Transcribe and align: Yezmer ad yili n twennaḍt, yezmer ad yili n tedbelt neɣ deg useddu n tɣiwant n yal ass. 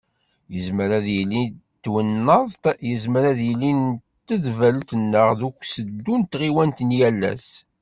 Yezmer 0.53 0.89
ad 0.97 1.07
yili 1.15 1.43
n 1.49 1.53
twennaḍt, 1.83 2.63
yezmer 2.87 3.23
ad 3.31 3.39
yili 3.47 3.71
n 3.79 3.81
tedbelt 4.27 4.89
neɣ 4.95 5.27
deg 5.39 5.53
useddu 5.61 6.15
n 6.19 6.23
tɣiwant 6.31 6.79
n 6.87 6.91
yal 6.99 7.21
ass. 7.33 7.49